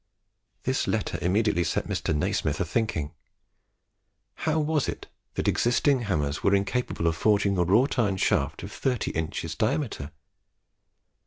This 0.63 0.87
letter 0.87 1.19
immediately 1.21 1.63
set 1.63 1.87
Mr. 1.87 2.11
Nasmyth 2.11 2.59
a 2.59 2.65
thinking. 2.65 3.11
How 4.33 4.57
was 4.59 4.89
it 4.89 5.05
that 5.35 5.47
existing 5.47 5.99
hammers 6.09 6.41
were 6.41 6.55
incapable 6.55 7.05
of 7.05 7.15
forging 7.15 7.55
a 7.59 7.63
wrought 7.63 7.99
iron 7.99 8.17
shaft 8.17 8.63
of 8.63 8.71
thirty 8.71 9.11
inches 9.11 9.53
diameter? 9.53 10.09